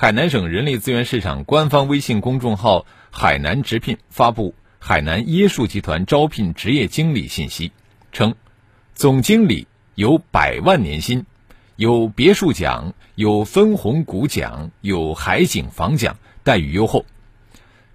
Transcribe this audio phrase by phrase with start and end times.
[0.00, 7.72] 海南省人力资源市场官方微信公众号“海南直聘”发布海南椰树集团招聘职业经理信息，
[8.12, 8.36] 称
[8.94, 9.66] 总经理
[9.96, 11.26] 有百万年薪。
[11.74, 17.04] 有别墅奖，有分红股奖，有海景房奖，待遇优厚。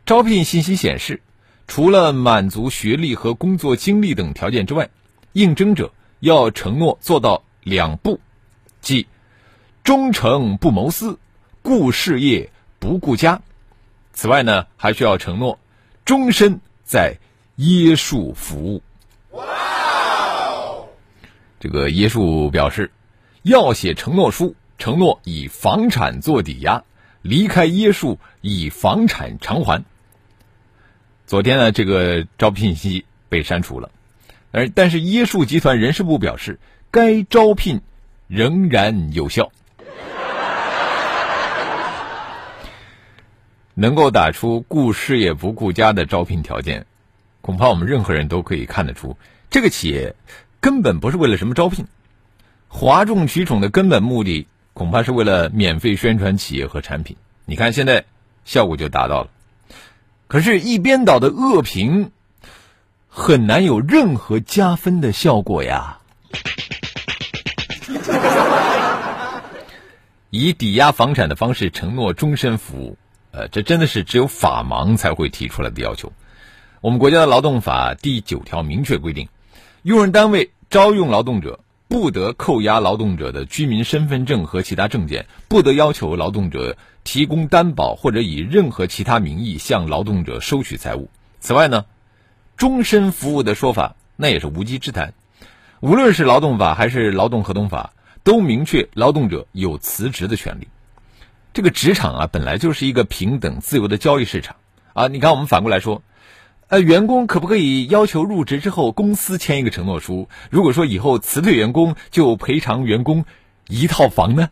[0.06, 1.22] 招聘信息显示，
[1.68, 4.90] 除了满足学历和工作经历等条件之外，
[5.32, 8.20] 应征者要承诺做到两不，
[8.82, 9.08] 即
[9.86, 11.18] 忠诚不谋私，
[11.64, 13.42] 顾事业不顾家。
[14.14, 15.58] 此外呢，还需要承诺
[16.06, 17.18] 终身在
[17.58, 18.84] 椰树服务。
[19.32, 19.44] 哇！
[21.60, 22.92] 这个椰树表示。
[23.46, 26.86] 要写承诺书，承诺以房产做抵押，
[27.22, 29.84] 离开椰树以房产偿还。
[31.28, 33.92] 昨天呢，这个招聘信息被删除了，
[34.52, 36.58] 而但是椰树集团人事部表示，
[36.90, 37.82] 该招聘
[38.28, 39.52] 仍然有效。
[43.74, 46.86] 能够打出顾事业不顾家的招聘条件，
[47.42, 49.18] 恐怕我们任何人都可以看得出，
[49.50, 50.16] 这个企业
[50.60, 51.86] 根本不是为了什么招聘。
[52.68, 57.18] 哗众取宠的根本目的，恐怕是为了免费宣传企业和产品。
[57.46, 58.06] 你看，现在
[58.46, 59.30] 效果就达到了。
[60.28, 62.12] 可是，一边倒的恶评，
[63.08, 66.00] 很难有任何加分的效果呀。
[70.32, 72.98] 以抵押房产的方式承诺终身服务，
[73.34, 76.14] 呃，这真的是只有法盲才会提出来的要求。
[76.80, 79.28] 我们国家的劳动法第九条明确规定，
[79.82, 81.60] 用人单位招用劳动者。
[81.90, 91.12] 不得扣押劳动者的居民身份证和其他证件，不得要求劳动者提供担保或者以任何其他名义向劳动者收取财物。
[91.40, 91.86] 此外呢，
[92.58, 95.14] 终身服务的说法那也是无稽之谈。
[95.82, 100.68] 无论是劳动法还是劳动合同法，都明确劳动者有辞职的权利。
[101.54, 104.56] 这个职场啊，本来就是一个平等自由的交易市场
[104.94, 105.08] 啊。
[105.08, 106.02] 你看，我们反过来说。
[106.70, 110.28] 呃，员工可不可以要求入职之后公司签一个承诺书？
[110.50, 113.26] 如果说以后辞退员工，就赔偿员工
[113.68, 114.50] 一套房呢？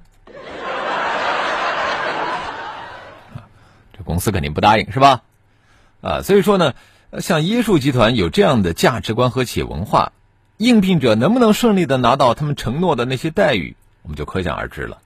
[3.98, 5.24] 这公司肯定不答应，是吧？
[6.02, 6.76] 啊，所以说呢，
[7.20, 10.12] 像椰树集团有这样的价值观和企业文化，
[10.58, 15.00] 应聘者能不能顺利的拿到他们承诺的那些待遇，我们就可想而知了。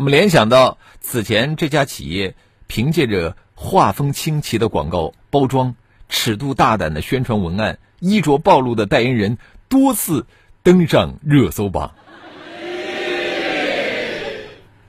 [0.00, 2.34] 我们联想到此前这家企业
[2.68, 5.74] 凭借着画风清奇的广告包装。
[6.08, 9.36] 尺度大胆的宣传文案，衣着暴露的代言人
[9.68, 10.24] 多次
[10.62, 11.92] 登上热搜榜。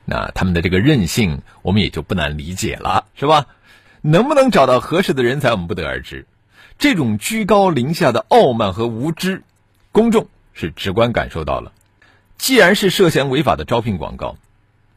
[0.06, 3.48] 那他们的这个韧性，我们也就不难理解了，是吧？
[4.00, 6.24] 能不能找到合适的人才，我们不得而知。
[6.78, 9.42] 这种居高临下的傲慢和无知，
[9.92, 11.70] 公众是直观感受到了。
[12.38, 14.36] 既然是涉嫌违法的招聘广告，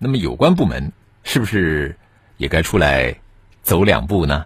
[0.06, 0.92] 那么有关部门
[1.24, 1.98] 是不是
[2.38, 3.12] 也该出来
[3.64, 4.46] 走两步呢？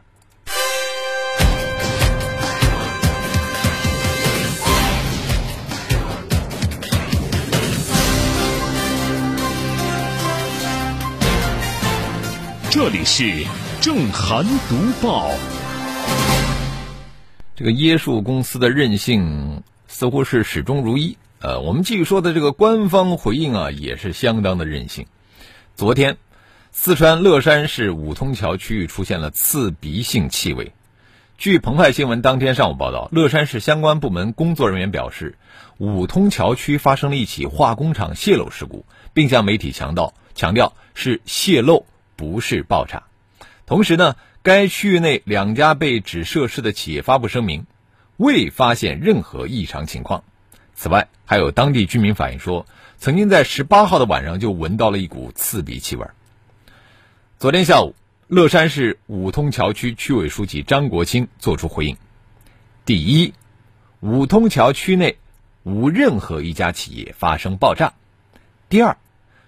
[12.72, 13.46] 这里是
[13.82, 15.30] 正涵读报。
[17.54, 21.18] 这个椰树公司的韧性似乎是始终如一。
[21.42, 25.06] 呃，我们继续说的这个官方回应啊，也是相当的任性。
[25.80, 26.18] 昨天，
[26.74, 30.74] 四川乐山市五通桥区域出现了刺鼻性气味。
[31.38, 35.38] 据澎湃新闻当天上午报道，乐山市相关部门工作人员表示，
[35.78, 41.86] 五通桥区发生了一起化工厂泄漏事故，并向媒体强调强调是泄漏。
[42.18, 43.04] 不是爆炸。
[43.66, 47.66] 同时呢，该区域内两家被指涉事的企业发布声明，
[48.18, 50.26] 未发现任何异常情况。
[50.76, 52.66] 此外，还有当地居民反映说，
[53.00, 56.06] 曾经在十八号的晚上就闻到了一股刺鼻气味。
[57.38, 57.96] 昨天下午，
[58.28, 61.96] 乐山市五通桥区区委书记张国清作出回应：
[62.84, 63.34] 第一，
[64.02, 65.18] 五通桥区内
[65.64, 67.94] 无任何一家企业发生爆炸；
[68.68, 68.98] 第二，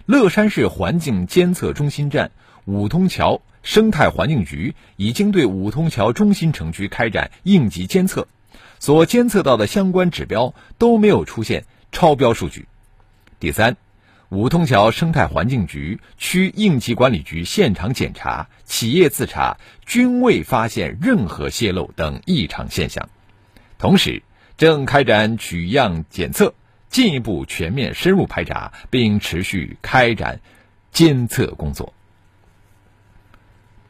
[0.06, 2.31] 乐山市环境监测中心站。
[2.65, 8.30] 五通桥生态环境局已经对五通桥中心城区开展应急监测，
[8.80, 12.68] 所监测到的相关指标都没有出现超标数据。
[13.42, 13.76] 第三，
[14.30, 23.10] 五通桥生态环境局、区应急管理局现场检查、企业自查，均未发现任何泄漏等异常现象。
[23.80, 24.22] 同时，
[24.58, 26.54] 正开展取样检测，
[26.92, 30.40] 进一步全面深入排查，并持续开展
[30.92, 31.96] 监测工作。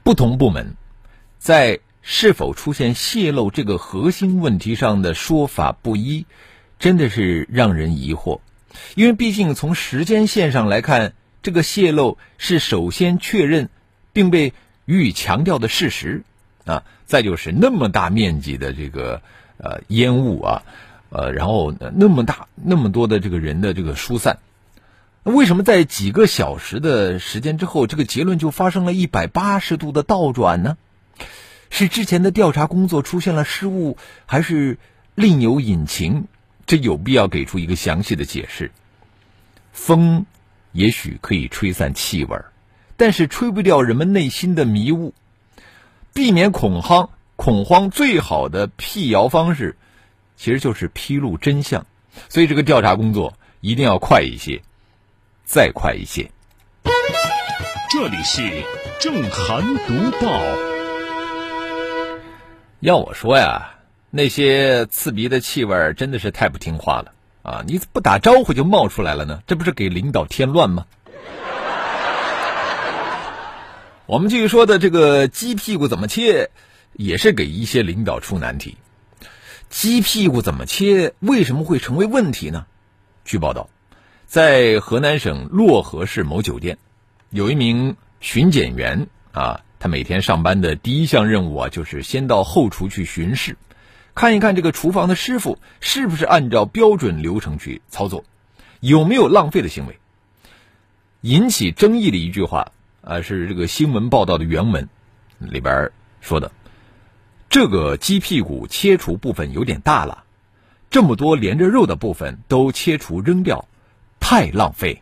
[0.01, 0.77] 不同部门
[1.39, 6.25] 在是否出现泄漏这个核心问题上的说法不一，
[6.79, 8.39] 真的是让人疑惑。
[8.95, 11.13] 因为毕竟从时间线上来看，
[11.43, 13.69] 这个泄漏是首先确认
[14.13, 14.53] 并被
[14.85, 16.23] 予以强调的事实
[16.65, 16.83] 啊。
[17.05, 19.21] 再就是那么大面积的这个
[19.57, 20.63] 呃烟雾啊，
[21.09, 24.37] 呃，然后那么大那么多的这个人的这个疏散，
[25.23, 30.77] 为什么在几个小时的时间之后，这个结论就发生了一百八十度的倒转呢？
[31.69, 34.77] 是之前的调查工作出现了失误，还是
[35.15, 36.27] 另有隐情？
[36.71, 38.71] 这有必要给出一个详细的解释。
[39.73, 40.25] 风
[40.71, 42.37] 也许可以吹散气味
[42.95, 45.13] 但是吹不掉人们内心的迷雾。
[46.13, 49.75] 避免恐慌，恐慌最好的辟谣方式，
[50.37, 51.85] 其实就是披露真相。
[52.29, 54.61] 所以这个调查工作一定要快一些，
[55.43, 56.31] 再快一些。
[57.89, 58.63] 这里是
[59.01, 60.41] 正涵读报。
[62.79, 63.75] 要我说呀。
[64.13, 67.13] 那些刺鼻的气味真的是太不听话了
[67.43, 67.63] 啊！
[67.65, 70.85] 你不打招呼就冒出来了呢，这不是给领导添乱吗？
[74.05, 76.49] 我们继续说的这个鸡屁股怎么切，
[76.91, 78.75] 也是给一些领导出难题。
[79.69, 81.13] 鸡屁股怎么切？
[81.21, 82.65] 为什么会成为问题呢？
[83.23, 83.69] 据报道，
[84.25, 86.77] 在河南省漯河市某酒店，
[87.29, 93.55] 有一名巡检员啊，他每天上班的第一项任务啊，就是先到后厨去巡视。
[94.13, 98.25] 看一看这个厨房的师傅是不是按照标准流程去操作，
[98.79, 99.97] 有没有浪费的行为？
[101.21, 102.71] 引起争议的一句话
[103.01, 104.89] 啊，是这个新闻报道的原文
[105.39, 106.51] 里边说的
[107.49, 110.23] ：“这个鸡屁股切除部分有点大了，
[110.89, 113.67] 这么多连着肉的部分都切除扔掉，
[114.19, 115.01] 太浪费。”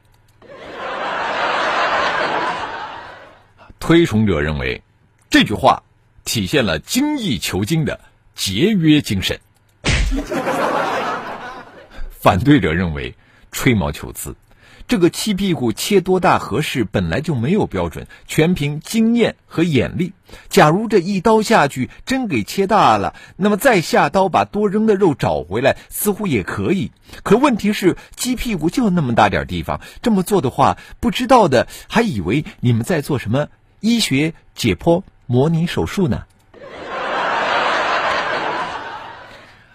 [3.79, 4.83] 推崇者认为，
[5.29, 5.81] 这句话
[6.25, 7.99] 体现了精益求精的。
[8.39, 9.37] 节约精神，
[12.09, 13.13] 反对者认为
[13.51, 14.33] 吹毛求疵，
[14.87, 20.13] 这个七屁股切多大合适本来就没有标准，全凭经验和眼力。
[20.47, 26.93] 假如这一刀下去真给切大了，那么再下刀把多扔的肉找回来似乎也可以。
[27.23, 33.49] 可问题是鸡屁股就那么大点地方，这么做的话，不知道的还以为你们在做什么
[33.81, 36.23] 医学解剖模拟手术呢。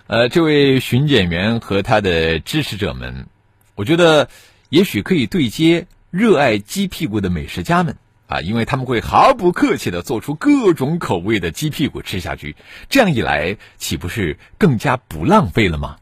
[0.06, 3.26] 呃，这位巡检员和他的支持者们，
[3.74, 4.28] 我觉得
[4.68, 7.96] 也许可以对接热爱鸡屁股的美食家们
[8.26, 12.54] 啊，因为他们会毫不客气的做出各种口味的鸡屁股吃下去，
[12.90, 15.96] 这样一来，岂不是更加不浪费了吗？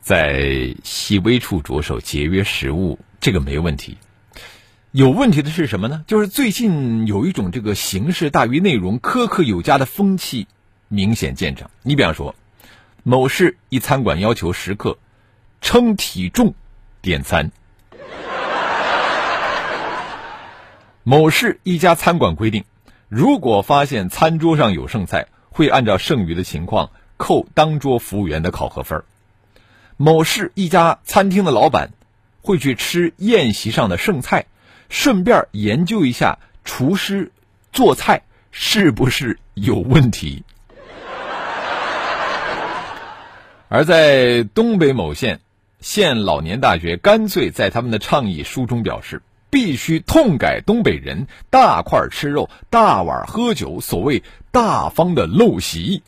[0.00, 3.98] 在细微处着手节约食物，这个没问题。
[4.92, 6.02] 有问题的是什么呢？
[6.08, 10.48] 就是最近有一种这个形式大于内容、苛刻有加的风气
[10.88, 11.70] 明显见长。
[11.84, 12.34] 你比方说，
[13.04, 14.98] 某市一餐馆要求食客
[15.60, 16.54] 称体重
[17.02, 17.52] 点餐；
[21.04, 22.64] 某市一家餐馆规定，
[23.08, 29.02] 如果发现餐桌上有剩菜，会按照剩余的情况扣当桌服务员的考核分；
[29.96, 31.92] 某市一家餐厅的老板
[32.42, 34.46] 会去吃宴席上的剩菜。
[34.90, 37.32] 顺便研究一下厨师
[37.72, 38.20] 做菜
[38.50, 40.44] 是不是有问题。
[43.68, 45.40] 而在东北某县，
[45.80, 56.02] 县老年大学干脆在他们的倡议书中表示，必须痛改东北人大块吃肉、大碗喝酒，所谓大方的陋习。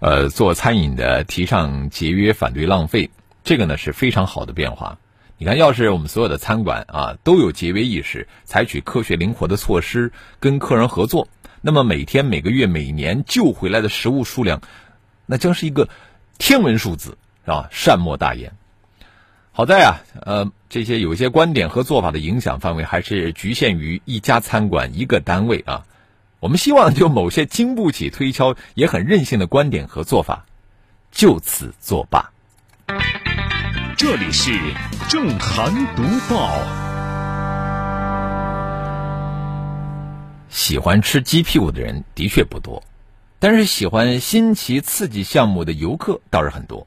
[0.00, 3.10] 呃，做餐饮的提倡节约、反对浪费，
[3.44, 4.96] 这个呢是非常好的变化。
[5.40, 11.28] 你看，要是我们所有的餐馆啊都有节约意识，采取科学灵活的措施跟客人合作，
[11.60, 14.60] 那么每天、每个月、每年救回来的食物数量，
[15.26, 15.88] 那将是一个
[16.38, 17.68] 天文数字，是吧？
[17.70, 18.52] 善莫大焉。
[19.52, 25.84] 好在啊，呃，这些有一些观点和做法的影响范围还是局限于一家餐馆一个单位啊。
[26.40, 30.46] 我们希望就某些经不起推敲也很任性的观点和做法，
[31.12, 32.32] 就此作罢。
[33.98, 34.52] 这里是
[35.08, 36.62] 正涵读报。
[40.48, 42.84] 喜欢吃鸡屁股的人的确不多，
[43.40, 46.86] 但是喜欢新奇刺激项目的游客倒是很多。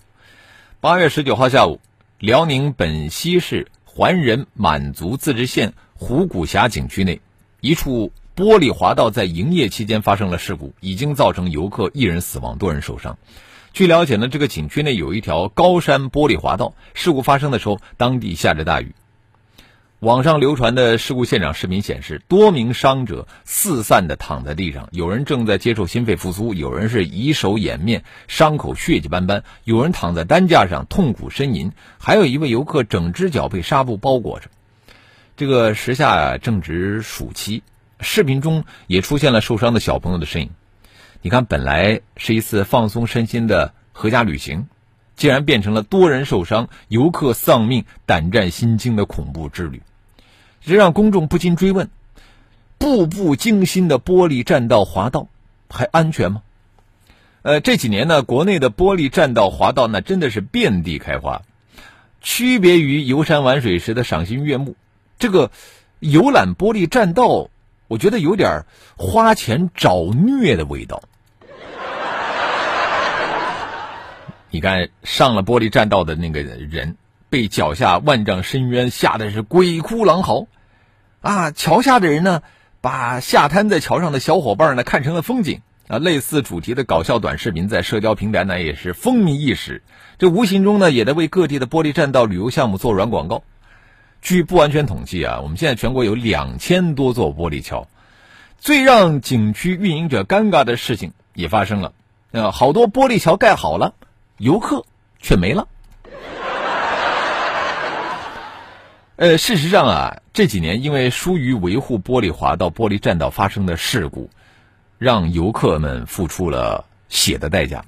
[0.80, 1.82] 八月十九号下午，
[2.18, 7.20] 辽宁本溪市桓仁满族自治县虎骨峡景区内，
[7.60, 13.18] 一处玻璃滑道在营业期间发生了事故，已经造成游客一人死亡，多人受伤。
[13.74, 18.94] 据了解呢，这个景区内有一条高山玻璃滑道，事故发生的时候，当地下着大雨。
[20.00, 34.50] 网上流传的事故现场视频显示，多名伤者四散的躺在地上，有人正在接受心肺复苏，有人是以手掩面，伤口血迹斑斑，有人躺在担架上痛苦呻吟，还有一位游客整只脚被纱布包裹着。
[35.38, 37.64] 这个时下正值暑期，
[38.02, 40.50] 视频中也出现了受伤的小朋友的身影。
[41.24, 44.68] 你看，本来是一次放松身心的合家旅行，
[45.16, 49.84] 竟然变成了多人受伤、游客丧命、胆战心惊的恐怖之旅。
[50.62, 51.90] 这让公众不禁追问：
[52.80, 55.28] 步步惊心的玻璃栈道滑道
[55.70, 56.42] 还安全吗？
[57.44, 61.44] 呃，这几年呢，国内的玻璃栈道滑道那真的是遍地开花。
[62.20, 64.76] 区别于游山玩水时的赏心悦目，
[65.20, 65.52] 这个
[66.00, 67.50] 游览玻璃栈道，
[67.88, 71.04] 我觉得有点花钱找虐的味道。
[74.52, 76.98] 你看，上了玻璃栈道的那个人。
[77.30, 80.48] 被脚下万丈深渊吓得是鬼哭狼嚎，
[81.22, 81.52] 啊！
[81.52, 82.42] 桥下的人呢，
[82.82, 85.98] 把下瘫在桥上的小伙伴呢看成了风景啊。
[85.98, 89.82] 类似主题的搞笑短视频在社交平台呢也是风靡一时，
[90.18, 93.44] 这无形中呢也在为各地的玻璃栈道旅游项目做软广告。
[94.22, 97.88] 据不完全统计啊，我们现在全国有两千多座玻璃桥。
[98.58, 101.94] 最让景区运营者尴尬的事情也发生了，
[102.32, 103.94] 呃，好多玻璃桥盖好了，
[104.42, 104.84] 游客
[105.20, 105.68] 却没了。
[109.18, 114.28] 呃，事实上啊，这几年因为疏于维护玻璃滑道、玻璃栈道发生的事故，
[114.98, 117.86] 让游客们付出了血的代价，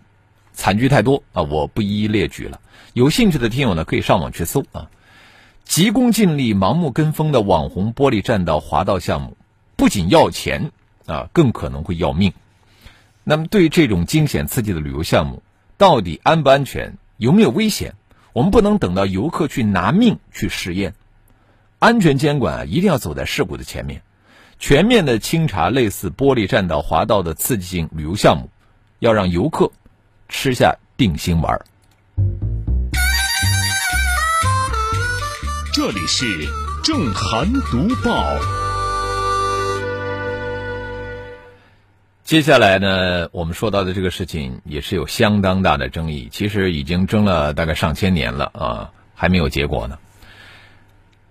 [0.53, 1.41] 惨剧太多啊！
[1.41, 2.61] 我不一一列举了。
[2.93, 4.87] 有兴趣的听友呢，可以上网去搜啊。
[5.63, 9.35] 急功近利、盲目跟风的网红玻璃栈道滑道项目，
[9.75, 10.71] 不仅要钱
[11.07, 12.31] 啊，更可能会要命。
[13.23, 15.41] 那么，对这种惊险刺激的旅游项目，
[15.83, 17.95] 到底安不安全，有没有危险？
[18.31, 20.95] 我们不能等到游客去拿命去试验。
[21.77, 24.01] 安全监管啊，一定要走在事故的前面，
[24.59, 28.49] 全面的清查类似玻璃栈道、滑道的刺激性旅游项目，
[28.99, 29.73] 要让游客
[30.29, 31.59] 吃下定心丸。
[35.73, 36.47] 这里是
[36.81, 38.62] 正涵读报。
[42.23, 49.99] 接下来呢，我们说到的这个事情也是有相当大的争议，其实已经争了大概上千年了啊，还没有结果呢。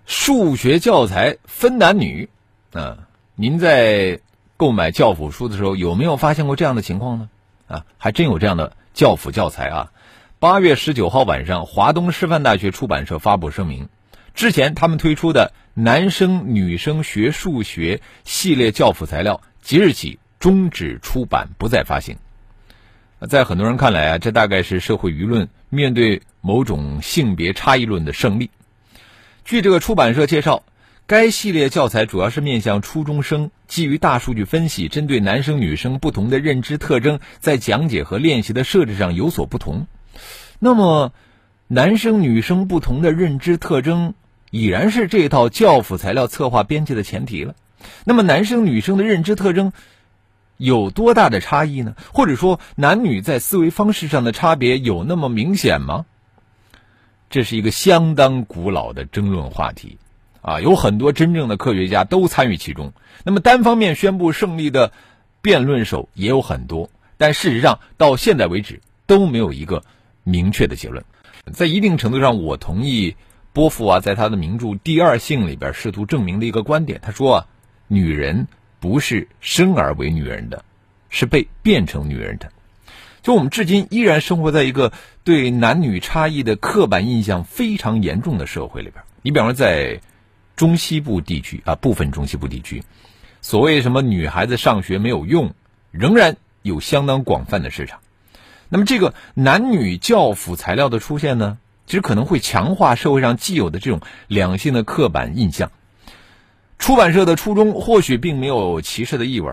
[0.05, 2.29] 数学教材分男女，
[2.75, 4.21] 啊，您在
[4.59, 7.31] 购买教辅书的时候有没有发现过这样的情况呢？
[7.69, 9.93] 啊，还真有这样的教辅教材啊！
[10.41, 13.89] 八月十九号晚上，华东师范大学出版社发布声明，
[14.35, 22.17] 之前他们推出的男生女生学数学系列教辅材料即日起终止出版，不再发行。
[23.29, 28.51] 在很多人看来啊，这大概是社会舆论面对某种性别差异论的胜利。
[29.45, 30.65] 据这个出版社介绍，
[31.07, 39.87] 该系列教材主要是面向初中生，基于大数据分析，针对男生女生不同的认知特征，在讲解和练习的设置上有所不同。
[40.59, 41.13] 那么，
[41.69, 44.15] 男生女生不同的认知特征
[44.51, 47.55] 已然是这套教辅材料策划编辑的前提了。
[48.03, 49.73] 那么，男生女生的认知特征
[50.63, 51.97] 有多大的差异呢？
[52.15, 56.07] 或者说，男女在思维方式上的差别有那么明显吗？
[57.29, 59.99] 这是一个相当古老的争论话题，
[60.41, 62.93] 啊，有很多真正的科学家都参与其中。
[63.25, 64.93] 那么单方面宣布胜利的
[65.41, 69.83] 辩论手也有很多，但事实上到现在为止都没有一个
[70.23, 71.05] 明确的结论。
[71.53, 73.17] 在一定程度上，我同意
[73.53, 77.01] 波伏娃在他的名著《第二性》里边试图证明的一个观点。
[77.03, 77.47] 他说啊，
[77.89, 78.47] 女人
[78.83, 80.65] 不是生而为女人的，
[81.09, 82.51] 是被变成女人的。
[83.23, 89.05] 就我们至今依然生活在一个对男女差异的刻板印象非常严重的社会里边。
[89.23, 90.01] 你比方说，在
[90.57, 92.83] 中西部地区啊，部分中西部地区，
[93.41, 95.55] 所谓什么女孩子上学没有用，
[95.93, 98.01] 仍然有相当广泛的市场。
[98.69, 105.71] 那么，这个男女教辅材料的出现呢，其实可能会强化社会上既有的这种两性的刻板印象。
[106.83, 109.53] 出版社的初衷或许并没有歧视的意味。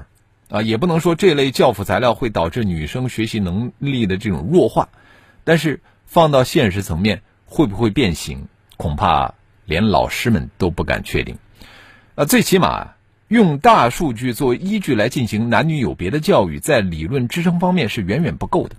[0.49, 4.89] 啊，也不能说这类教辅材料会导致女生学习能力的这种弱化，
[5.43, 11.37] 但是放到现实层面，会不会变形，恐怕连老师们都不敢确定。
[12.15, 12.95] 啊，最起码
[13.27, 18.75] 用大数据作为依据来进行男女有别的教育，在理论支撑方面是远远不够的，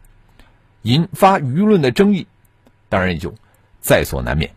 [0.83, 2.27] 引发舆论的争议，
[2.89, 3.33] 当然也就
[3.81, 4.51] 在所难免。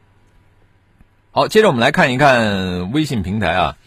[1.29, 3.77] 好，接着我们来看一看微信平台啊，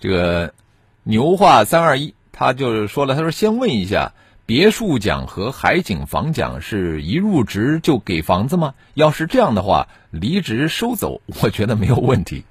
[0.00, 0.54] 这个
[1.02, 4.12] 牛话三二一，他就是说了，他说先问一下，
[4.46, 8.74] 别墅奖和海景房奖是一入职就给房子吗？
[8.94, 12.44] 要是这样的话，离职收走，我觉得没有问题。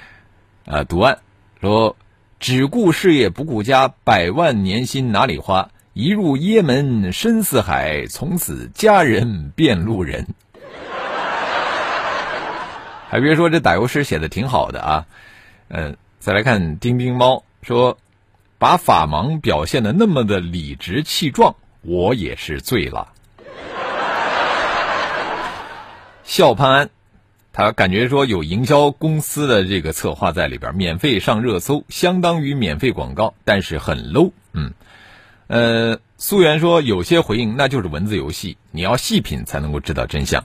[0.66, 1.18] 啊，读案
[1.60, 1.96] 说，
[2.40, 5.70] 只顾事业不顾家，百万年薪哪里花？
[5.94, 10.28] 一入耶门深似海，从此佳人变路人。
[13.08, 15.06] 还别说，这打油诗写的挺好的啊。
[15.68, 15.96] 嗯，
[16.28, 17.96] 再来看丁丁猫说，
[18.58, 23.14] 把法盲表现的那么的理直气壮，我也是醉了。
[26.24, 26.90] 笑潘安，
[27.50, 34.32] 他感觉说有营销公司的这个策划在里边，免费上热搜，相当于免费广告，但是很 low。
[34.52, 34.74] 嗯，
[35.46, 40.44] 呃，苏源说有些回应那就是文字游戏，你要细品才能够知道真相。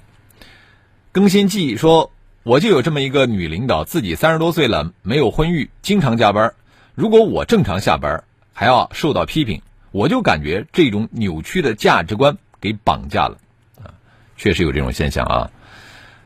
[1.11, 2.09] 更新记说。
[2.43, 6.53] 我就有这么一个女领导，自己三十多岁了，没有婚育，经常加班。
[6.93, 13.37] 如果我正常下班，还要受到批评，我就感觉这种扭曲的价值观给绑架了。
[13.81, 13.95] 啊，
[14.35, 15.51] 确实有这种现象啊。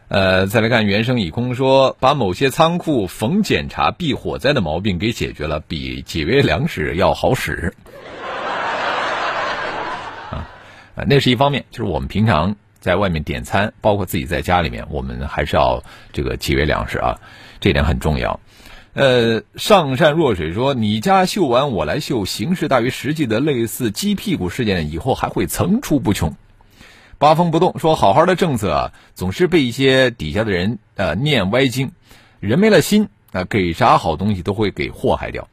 [0.08, 7.76] 呃，再来看原生已空说，把某些仓库逢检查必火灾的毛病给解决了，比节约粮食要好使。
[10.34, 10.48] 啊，
[11.06, 12.56] 那是一方面，就是我们平常。
[12.80, 17.20] 在外面点餐，包括自己在家里面，我们还是要这个节约粮食啊，
[17.60, 18.40] 这点很重要。
[18.94, 26.36] 呃，上善若水说：“你家秀完我来秀，形式大于实际的类似鸡屁股事件，以后还会层出不穷。”
[27.20, 31.92] 八风不动说：“好好的政策啊，总是被一些底下的人呃念歪经，
[32.40, 35.48] 人没了心啊，给啥好东西都会给祸害掉。”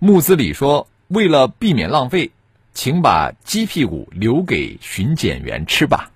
[0.00, 2.32] 木子李说：“为了避免浪费，
[2.74, 6.10] 请把鸡屁股留给巡检员吃吧。”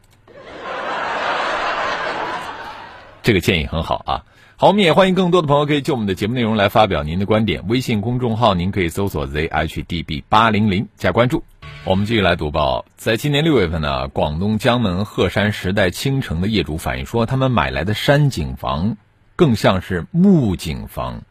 [3.22, 4.24] 这个建议很好啊！
[4.56, 7.68] 好，我们也欢迎更多的朋友可以就我们的节目内容来发表您的观点。
[7.68, 11.44] 微信公众号您可以搜索 zhdb 八零零加关注。
[11.85, 18.96] 我们继续来读报，在今年六月份呢，广东江门鹤山时代倾城的业主反映说，他们买来的山景房
[19.37, 21.22] 更像是木景房，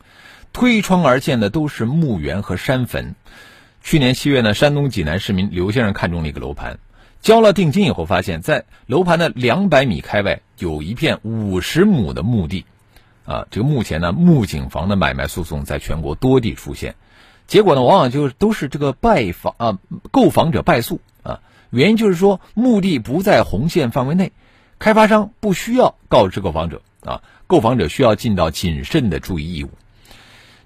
[0.53, 3.15] 推窗而见的都是墓园和山坟。
[3.83, 6.79] 去年七月呢，山东济南市民刘先生看中了一个楼盘。
[7.21, 12.65] 交了定金以后，发现，在楼盘的两百米开外有一片五十亩的墓地，
[13.25, 16.95] 啊，这个目前呢，木景房的买卖诉讼在全国多地出现，
[17.45, 19.77] 结果呢，往往就都是这个败房啊，
[20.09, 24.31] 购房者败诉啊，原因就是说墓地不在红线范围内，
[24.79, 29.69] 开发商不需要告知购房者啊，购房者需要尽到谨慎的注意义务。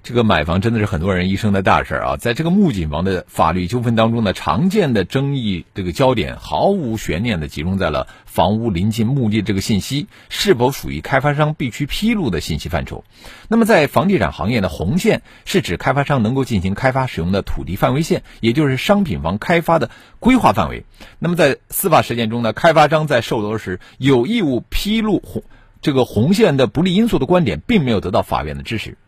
[0.06, 2.16] 这个买房真的是很多人一生的大事儿啊！
[2.16, 13.04] 在这个木槿房的法律纠纷当中呢，常见的争议这个焦点毫无悬念的集中在了房屋临近墓地这个信息是否属于开发商必须披露的信息范畴。
[13.48, 19.90] 那么，在房地产行业的红线是指开发商能够进行开发使用的土地范围线，也就是商品房开发的
[20.20, 20.86] 规划范围。
[21.18, 25.42] 那么，在司法实践中呢，开发商在售楼时有义务披露红
[25.82, 29.00] 这个红线的不利因素的观点，并没有得到法院的支持。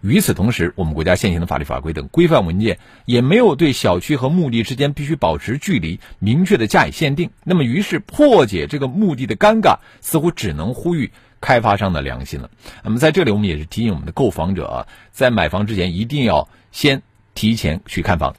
[0.00, 7.30] 与此同时，我们国家现行的法律法规等规范文件也没有对小区和墓地之间必须保持距离明确的加以限定。
[7.44, 11.10] 那么，于是破解这个墓地的尴尬，似乎只能呼吁
[11.40, 12.50] 开发商的良心了。
[12.82, 17.02] 那么，在这里，我们也是提醒我们的购房者啊，在买房之前一定要先
[17.34, 18.34] 提前去看房。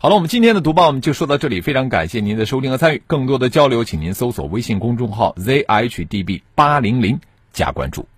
[0.00, 3.02] 好了，我们今天的读报我们就说到这里，非常感谢您的收听和参与。
[3.06, 7.20] 更多的交流，请您搜索微信公众号 zhdb 八零零
[7.52, 8.08] 加关注。